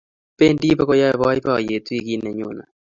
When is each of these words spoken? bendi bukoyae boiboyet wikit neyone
bendi 0.39 0.67
bukoyae 0.77 1.15
boiboyet 1.21 1.85
wikit 1.93 2.19
neyone 2.23 2.63